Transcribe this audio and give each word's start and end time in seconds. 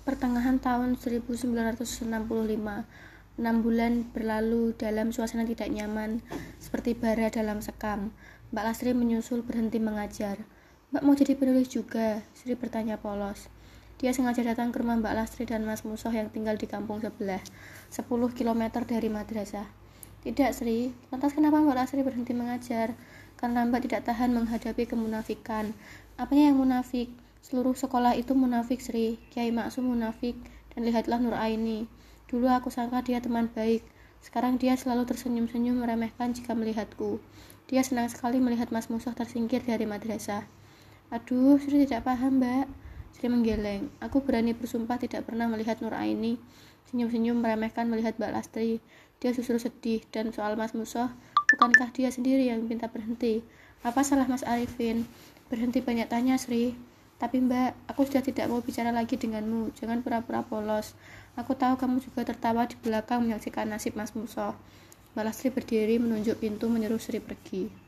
Pertengahan 0.00 0.56
tahun 0.56 0.96
1965, 0.96 1.44
enam 3.36 3.56
bulan 3.60 4.08
berlalu 4.16 4.72
dalam 4.72 5.12
suasana 5.12 5.44
tidak 5.44 5.68
nyaman, 5.68 6.24
seperti 6.56 6.96
bara 6.96 7.28
dalam 7.28 7.60
sekam. 7.60 8.08
Mbak 8.48 8.64
Lastri 8.64 8.96
menyusul 8.96 9.44
berhenti 9.44 9.76
mengajar. 9.76 10.40
Mbak 10.90 11.02
mau 11.04 11.12
jadi 11.12 11.36
penulis 11.36 11.68
juga? 11.68 12.24
Sri 12.32 12.56
bertanya 12.56 12.96
polos. 12.96 13.52
Dia 14.00 14.16
sengaja 14.16 14.40
datang 14.40 14.72
ke 14.72 14.80
rumah 14.80 14.96
Mbak 14.96 15.12
Lastri 15.12 15.44
dan 15.44 15.68
Mas 15.68 15.84
Musoh 15.84 16.10
yang 16.10 16.32
tinggal 16.32 16.56
di 16.56 16.64
kampung 16.64 17.04
sebelah, 17.04 17.44
10 17.92 18.08
km 18.32 18.62
dari 18.88 19.12
madrasah. 19.12 19.68
Tidak, 20.24 20.50
Sri. 20.56 20.96
Lantas 21.12 21.36
kenapa 21.36 21.60
Mbak 21.60 21.76
Lastri 21.76 22.00
berhenti 22.00 22.32
mengajar? 22.32 22.96
Karena 23.36 23.68
Mbak 23.68 23.84
tidak 23.84 24.08
tahan 24.08 24.32
menghadapi 24.32 24.88
kemunafikan. 24.88 25.76
Apanya 26.16 26.48
yang 26.48 26.56
munafik? 26.56 27.12
Seluruh 27.40 27.72
sekolah 27.72 28.12
itu 28.20 28.36
munafik, 28.36 28.84
Sri. 28.84 29.16
Kiai 29.32 29.48
Maksum 29.48 29.88
munafik. 29.88 30.36
Dan 30.76 30.84
lihatlah 30.84 31.18
Nur 31.18 31.34
Aini. 31.34 31.88
Dulu 32.28 32.46
aku 32.46 32.68
sangka 32.68 33.00
dia 33.00 33.18
teman 33.24 33.48
baik. 33.50 33.80
Sekarang 34.20 34.60
dia 34.60 34.76
selalu 34.76 35.08
tersenyum-senyum 35.08 35.80
meremehkan 35.80 36.36
jika 36.36 36.52
melihatku. 36.52 37.18
Dia 37.72 37.80
senang 37.80 38.12
sekali 38.12 38.36
melihat 38.38 38.68
Mas 38.68 38.92
Musuh 38.92 39.16
tersingkir 39.16 39.64
dari 39.64 39.88
madrasah. 39.88 40.44
Aduh, 41.08 41.56
Sri 41.56 41.88
tidak 41.88 42.04
paham, 42.04 42.38
Mbak. 42.38 42.68
Sri 43.16 43.26
menggeleng. 43.32 43.88
Aku 44.04 44.20
berani 44.20 44.52
bersumpah 44.52 45.00
tidak 45.00 45.24
pernah 45.24 45.48
melihat 45.48 45.80
Nur 45.80 45.96
Aini. 45.96 46.36
Senyum-senyum 46.92 47.40
meremehkan 47.40 47.88
melihat 47.88 48.20
Mbak 48.20 48.30
Lastri. 48.36 48.84
Dia 49.18 49.32
justru 49.32 49.56
sedih. 49.56 50.04
Dan 50.12 50.30
soal 50.36 50.60
Mas 50.60 50.76
Musoh, 50.76 51.08
bukankah 51.56 51.88
dia 51.96 52.12
sendiri 52.12 52.46
yang 52.52 52.60
minta 52.68 52.92
berhenti? 52.92 53.40
Apa 53.80 54.04
salah 54.04 54.28
Mas 54.28 54.44
Arifin? 54.44 55.08
Berhenti 55.48 55.80
banyak 55.80 56.06
tanya, 56.12 56.36
Sri. 56.36 56.89
Tapi 57.20 57.36
mbak, 57.44 57.76
aku 57.84 58.08
sudah 58.08 58.24
tidak 58.24 58.48
mau 58.48 58.64
bicara 58.64 58.88
lagi 58.88 59.20
denganmu. 59.20 59.76
Jangan 59.76 60.00
pura-pura 60.00 60.40
polos. 60.40 60.96
Aku 61.36 61.52
tahu 61.52 61.76
kamu 61.76 62.00
juga 62.00 62.24
tertawa 62.24 62.64
di 62.64 62.80
belakang 62.80 63.28
menyaksikan 63.28 63.68
nasib 63.68 63.92
Mas 63.92 64.16
Muso. 64.16 64.56
Mbak 65.12 65.24
Lastri 65.28 65.52
berdiri 65.52 66.00
menunjuk 66.00 66.40
pintu 66.40 66.72
menyuruh 66.72 66.96
Sri 66.96 67.20
pergi. 67.20 67.80